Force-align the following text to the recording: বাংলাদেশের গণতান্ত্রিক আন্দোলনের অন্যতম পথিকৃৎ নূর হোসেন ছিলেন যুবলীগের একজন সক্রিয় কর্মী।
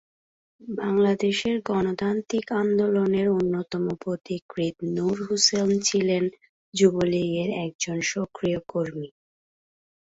বাংলাদেশের 0.61 1.55
গণতান্ত্রিক 1.65 2.47
আন্দোলনের 2.61 3.27
অন্যতম 3.31 3.83
পথিকৃৎ 4.03 4.75
নূর 4.95 5.17
হোসেন 5.27 5.69
ছিলেন 5.87 6.23
যুবলীগের 6.73 7.49
একজন 7.65 7.97
সক্রিয় 8.11 8.59
কর্মী। 8.67 9.09